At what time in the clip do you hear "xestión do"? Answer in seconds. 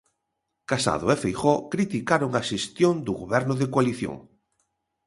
2.49-3.13